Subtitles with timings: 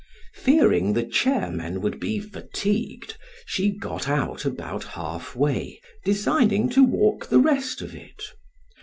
[0.33, 7.27] Fearing the chairmen would be fatigued, she got out about half way, designing to walk
[7.27, 8.23] the rest of it.